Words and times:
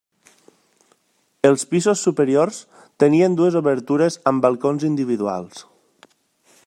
Els 1.49 1.65
pisos 1.73 2.01
superiors 2.07 2.57
tenien 3.05 3.37
dues 3.41 3.59
obertures 3.61 4.19
amb 4.33 4.47
balcons 4.47 4.87
individuals. 4.93 5.63